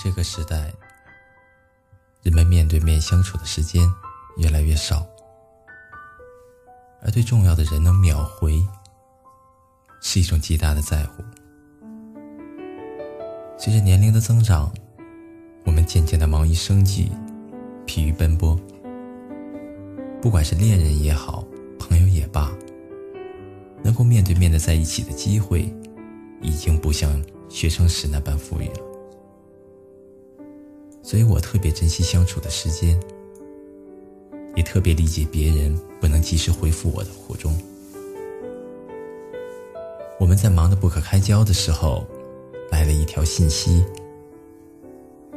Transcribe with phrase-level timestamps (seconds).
[0.00, 0.72] 这个时代，
[2.22, 3.82] 人们面对面相处的时间
[4.36, 5.04] 越来越少，
[7.02, 8.64] 而对重要的人能秒回，
[10.00, 11.24] 是一种极大的在乎。
[13.58, 14.72] 随着年龄的增长，
[15.64, 17.10] 我们渐渐的忙于生计，
[17.84, 18.56] 疲于奔波。
[20.22, 21.44] 不管是恋人也好，
[21.76, 22.52] 朋友也罢，
[23.82, 25.62] 能够面对面的在一起的机会，
[26.40, 28.87] 已经不像学生时那般富裕了。
[31.08, 33.00] 所以我特别珍惜相处的时间，
[34.54, 37.58] 也特别理解别人不能及时回复我的苦衷。
[40.20, 42.06] 我们在忙得不可开交的时候，
[42.70, 43.82] 来了一条信息，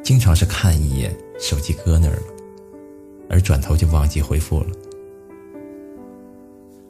[0.04, 2.24] 经常是看一眼手机搁那儿了，
[3.30, 4.68] 而转头就忘记回复了。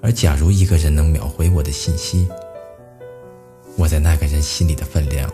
[0.01, 2.27] 而假如一个人能秒回我的信息，
[3.77, 5.31] 我在那个人心里的分量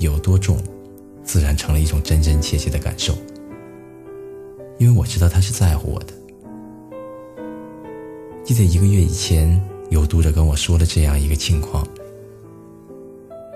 [0.00, 0.58] 有多重？
[1.24, 3.14] 自然成了一种真真切切的感受，
[4.78, 6.12] 因为我知道他是在乎我的。
[8.44, 11.86] 记得一个月以前，有读者跟我说了这样一个情况：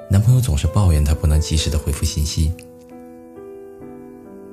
[0.09, 2.53] 男朋友总是抱怨他不能及时的回复信息，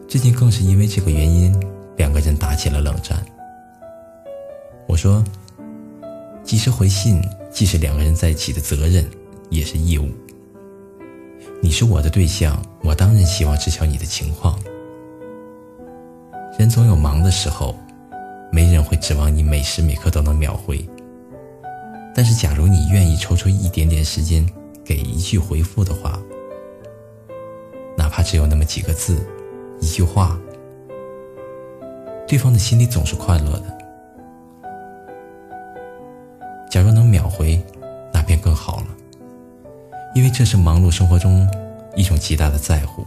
[0.08, 1.56] 最近更是因为这个原因，
[1.98, 3.24] 两个人打起了冷战。
[4.88, 5.24] 我说，
[6.44, 9.06] 及时回信既是两个人在一起的责任，
[9.50, 10.10] 也是义务。
[11.64, 14.60] 你是我的对象，我当然希望知晓你的情况。
[16.60, 17.74] 人总有忙的时候，
[18.52, 20.86] 没人会指望你每时每刻都能秒回。
[22.14, 24.46] 但是，假如你愿意抽出一点点时间
[24.84, 26.22] 给一句回复的话，
[27.98, 29.26] 哪怕只有那么几个字，
[29.80, 30.38] 一句话，
[32.28, 33.78] 对方的心里总是快乐的。
[36.70, 37.64] 假如能秒回，
[40.14, 41.48] 因为这是忙碌生活中
[41.96, 43.04] 一种极大的在乎，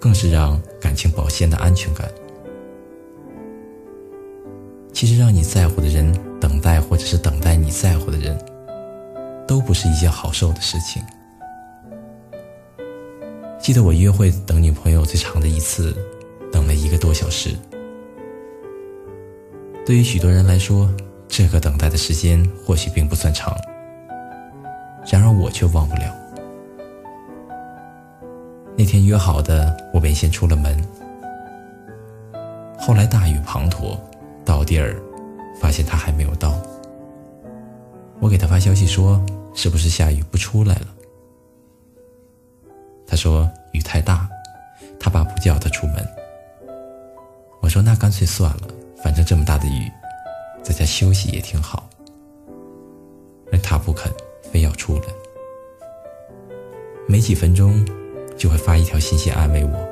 [0.00, 2.10] 更是让感情保鲜的安全感。
[4.92, 6.10] 其实，让你在乎的人
[6.40, 8.38] 等待，或者是等待你在乎的人，
[9.46, 11.02] 都不是一件好受的事情。
[13.58, 15.94] 记得我约会等女朋友最长的一次，
[16.52, 17.50] 等了一个多小时。
[19.84, 20.90] 对于许多人来说，
[21.28, 23.54] 这个等待的时间或许并不算长。
[25.06, 26.14] 然而我却忘不了，
[28.76, 30.76] 那天约好的，我便先出了门。
[32.78, 33.96] 后来大雨滂沱，
[34.44, 35.00] 到地儿，
[35.60, 36.60] 发现他还没有到。
[38.18, 40.86] 我给他发消息说：“是不是下雨不出来了？”
[43.06, 44.28] 他说：“雨太大，
[44.98, 45.96] 他爸不叫他出门。”
[47.62, 48.68] 我说：“那干脆算了，
[49.02, 49.90] 反正这么大的雨，
[50.62, 51.88] 在家休息也挺好。”
[53.52, 54.10] 而他不肯。
[54.54, 55.02] 非要出来，
[57.08, 57.84] 没几分钟
[58.36, 59.88] 就会发一条信息安慰我。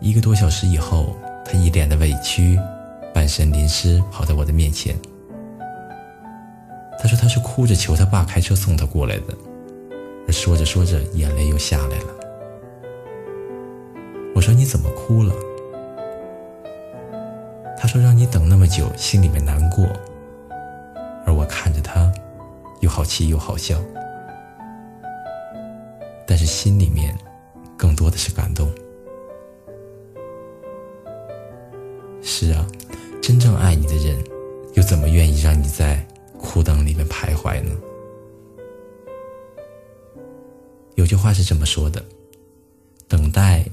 [0.00, 1.14] 一个多小时以后，
[1.44, 2.58] 他一脸的委屈，
[3.14, 4.98] 半身淋湿跑到我的面前。
[6.98, 12.08] 他说他是哭着求他爸开车送他过来的，说着说着眼泪又下来了。
[14.34, 15.32] 我说你怎么哭了？
[17.78, 19.86] 他说让你等那么久，心里面难过。
[21.26, 22.10] 而我看着他，
[22.80, 23.78] 又好气又好笑，
[26.26, 27.14] 但是心里面
[27.76, 28.72] 更多的是感动。
[32.22, 32.66] 是啊，
[33.20, 34.22] 真正爱你的人，
[34.74, 36.04] 又怎么愿意让你在
[36.38, 37.70] 苦等里面徘徊呢？
[40.94, 42.02] 有句话是这么说的：
[43.06, 43.64] 等待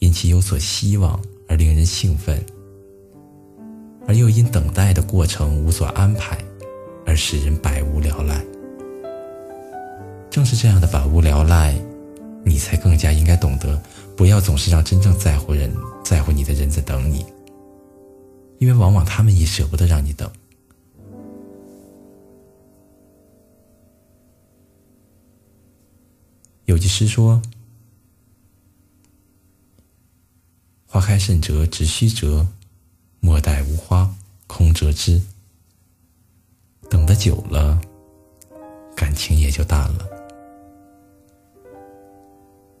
[0.00, 2.44] 因其有所希望而令人兴奋，
[4.06, 6.38] 而又因等待的过程无所安排。
[7.08, 8.44] 而使人百无聊赖。
[10.28, 11.74] 正是这样的百无聊赖，
[12.44, 13.82] 你才更加应该懂得，
[14.14, 15.74] 不要总是让真正在乎人、
[16.04, 17.24] 在乎你的人在等你，
[18.58, 20.30] 因为往往他们也舍不得让你等。
[26.66, 27.40] 有句诗说
[30.84, 32.46] ：“花开甚折直须折，
[33.20, 34.14] 莫待无花
[34.46, 35.22] 空折枝。”
[36.88, 37.80] 等的久了，
[38.96, 40.06] 感情也就淡了。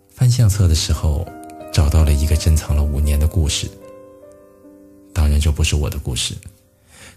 [0.08, 1.26] 翻相册的时候，
[1.72, 3.70] 找到了一个珍藏了五年的故事。
[5.12, 6.34] 当然，这不是我的故事，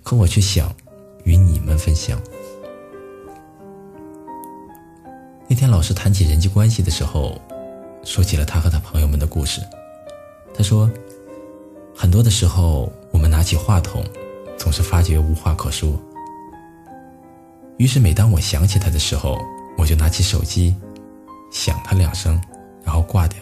[0.04, 0.74] 可我却想
[1.24, 2.22] 与你们分享。
[5.48, 7.40] 那天老师谈起人际关系的时候，
[8.04, 9.62] 说起了他和他朋友们的故事。
[10.54, 10.90] 他说，
[11.96, 14.04] 很多的时候，我们拿起话筒，
[14.58, 16.00] 总是发觉无话可说。
[17.82, 19.40] 于是，每当我想起他的时候，
[19.76, 20.76] 我就拿起手机，
[21.52, 22.40] 响他两声，
[22.84, 23.40] 然后挂掉。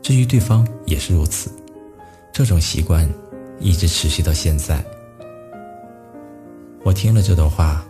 [0.00, 1.50] 至于对方也是如此，
[2.32, 3.06] 这种习惯
[3.60, 4.82] 一直持续到现在。
[6.82, 7.84] 我听了这段话，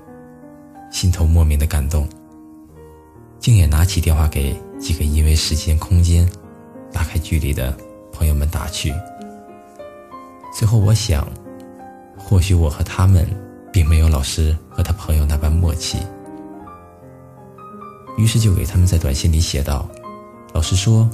[0.91, 2.09] 心头莫名的感动，
[3.39, 6.29] 竟也拿起电话给几个因为时间、空间
[6.93, 7.73] 拉开距离的
[8.13, 8.93] 朋友们打去。
[10.53, 11.25] 最后，我想，
[12.29, 13.27] 或许我和他们
[13.73, 15.97] 并没有老师和他朋友那般默契，
[18.19, 19.89] 于是就给他们在短信里写道
[20.53, 21.09] ：“老师说，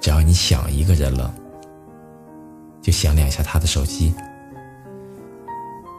[0.00, 1.32] 只要你想一个人了，
[2.82, 4.12] 就响两下他的手机。”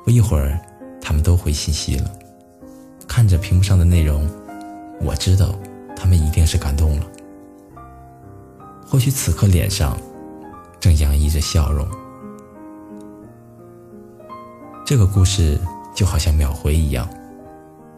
[0.03, 0.59] 不一会儿，
[1.01, 2.11] 他们都回信息了。
[3.07, 4.29] 看着屏幕上的内容，
[4.99, 5.55] 我知道
[5.95, 7.07] 他们一定是感动了。
[8.85, 9.97] 或许此刻脸上
[10.81, 11.87] 正洋溢着笑容。
[14.87, 15.59] 这个故事
[15.93, 17.09] 就好像秒回一样，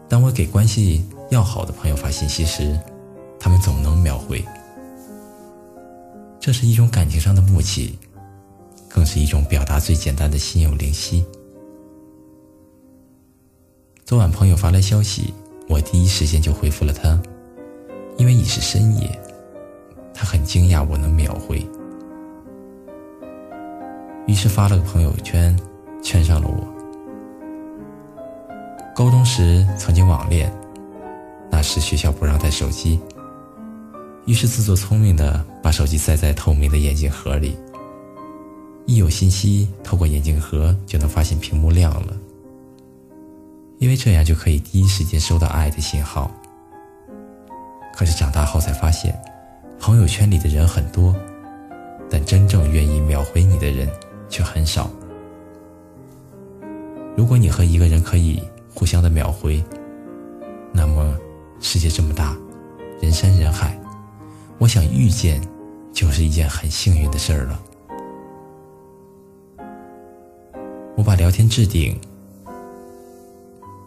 [0.08, 2.76] 当我给关系要好的朋友发信息时，
[3.38, 4.44] 他们总能秒回。
[6.40, 7.96] 这是一种感情上的默契，
[8.88, 11.24] 更是一种表达最简单的心有灵犀。
[14.04, 15.32] 昨晚朋友发来消息，
[15.68, 17.16] 我第一时间就回复了他，
[18.16, 19.16] 因为已是深夜，
[20.12, 21.64] 他很惊讶我能秒回，
[24.26, 25.56] 于是发了个朋友圈，
[26.02, 26.79] 圈上了我。
[29.00, 30.52] 高中时曾经网恋，
[31.50, 33.00] 那时学校不让带手机，
[34.26, 37.56] 于是自作聪明的把手机塞在透明的眼镜盒里，
[38.84, 42.14] 一有信息透过眼镜盒就能发现屏幕亮了，
[43.78, 46.30] 因为这样就可以第一时间收到爱的信号。
[47.94, 49.18] 可是长大后才发现，
[49.78, 51.16] 朋友圈里的人很多，
[52.10, 53.88] 但真正愿意秒回你的人
[54.28, 54.90] 却很少。
[57.16, 58.42] 如果你和一个人可以。
[58.74, 59.62] 互相的秒回，
[60.72, 61.16] 那么
[61.60, 62.36] 世界这么大，
[63.00, 63.78] 人山人海，
[64.58, 65.40] 我想遇见
[65.92, 67.62] 就是一件很幸运的事儿了。
[70.96, 71.98] 我把聊天置顶，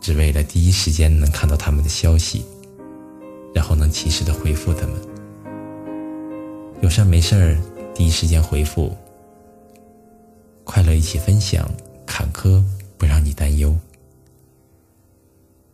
[0.01, 2.45] 只为了第一时间能看到他们的消息，
[3.53, 4.95] 然后能及时的回复他们。
[6.81, 7.57] 有事儿没事儿，
[7.93, 8.91] 第一时间回复。
[10.65, 11.69] 快乐一起分享，
[12.05, 12.63] 坎坷
[12.97, 13.75] 不让你担忧。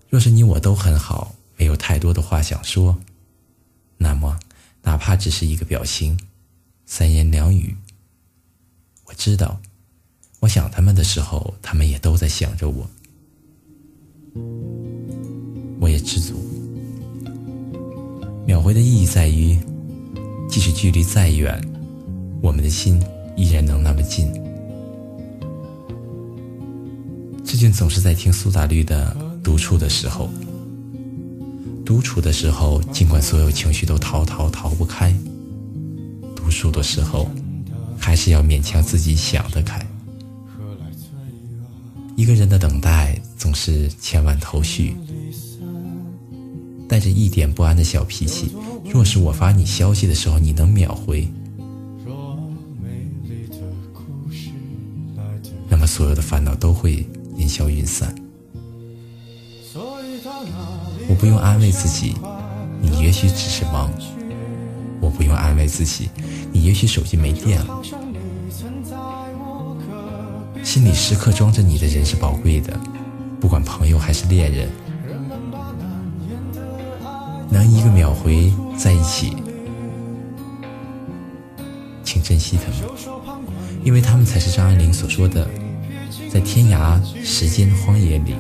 [0.10, 2.98] 若是你我都很好，没有太多的话想说，
[3.96, 4.40] 那么
[4.82, 6.20] 哪怕只是一个表情，
[6.88, 7.76] 三言两语，
[9.06, 9.62] 我知道，
[10.40, 12.90] 我想他们的时候，他们也都在想着我，
[15.80, 16.44] 我也知足。
[18.48, 19.60] 秒回的意义在于，
[20.50, 21.62] 即使距离再远，
[22.42, 23.00] 我们的心
[23.38, 24.28] 依然能那么近。
[27.46, 29.29] 最近总是在听苏打绿的。
[29.50, 30.30] 独处的时候，
[31.84, 35.12] 独处的时候，尽管所有情绪都逃逃逃不开，
[36.36, 37.28] 读书的时候，
[37.98, 39.84] 还是要勉强自己想得开。
[42.16, 44.96] 一个人的等待总是千万头绪，
[46.88, 48.52] 带着一点不安的小脾气。
[48.86, 51.28] 若是我发你消息的时候，你能秒回，
[55.68, 57.04] 那么所有的烦恼都会
[57.38, 58.14] 烟消云散。
[61.08, 62.16] 我不用安慰自己，
[62.82, 63.90] 你也许只是忙；
[65.00, 66.10] 我不用安慰自己，
[66.52, 67.82] 你也许手机没电了。
[70.64, 72.78] 心里时刻装着你的人是宝贵的，
[73.40, 74.70] 不管朋友还是恋人，
[77.50, 79.36] 能一个秒回在一起，
[82.04, 82.90] 请珍惜他们，
[83.84, 85.48] 因为他们才是张爱玲所说的，
[86.30, 88.36] 在天涯时间荒野里，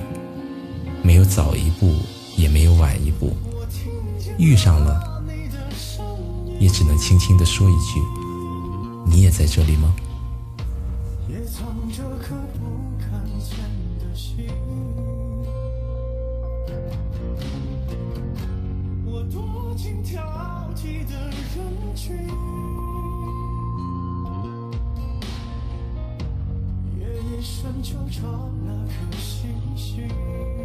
[1.09, 1.95] 没有早一步。
[2.37, 3.35] 也没有晚一步，
[4.37, 5.21] 遇上了，
[6.57, 7.99] 也只能轻轻地说一句
[9.05, 9.93] ：“你也在这里吗？”
[27.81, 28.27] 就找
[28.65, 30.58] 那颗星星。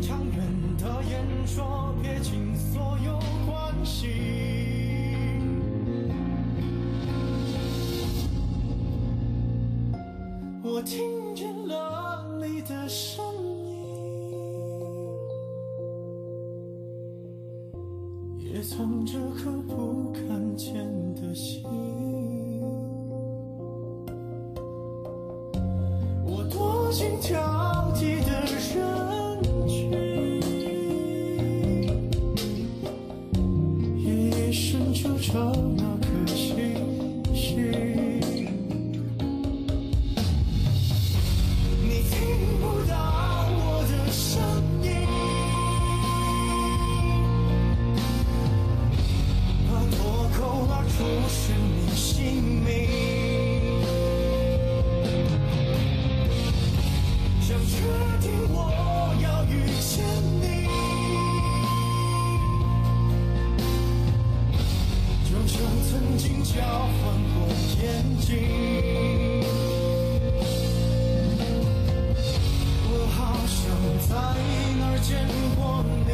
[0.00, 0.36] 长远
[0.78, 4.08] 的演说，撇清所有关系。
[10.62, 13.24] 我听见了你的声
[13.64, 13.72] 音，
[18.38, 20.74] 也藏着颗不看见
[21.14, 21.64] 的心。
[26.24, 27.40] 我多心跳
[65.46, 66.98] 就像曾经交换
[67.32, 67.46] 过
[67.80, 67.84] 眼
[68.18, 68.26] 睛。
[72.90, 73.56] 我好像
[74.08, 74.10] 在
[74.80, 75.08] 哪儿见
[75.54, 76.10] 过你，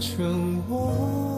[0.00, 1.29] 成，我。